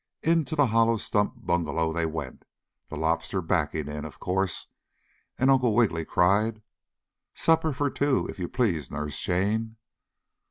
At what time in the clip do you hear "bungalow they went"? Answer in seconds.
1.45-2.43